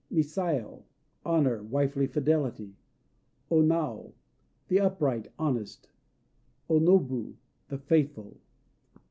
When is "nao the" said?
3.61-4.79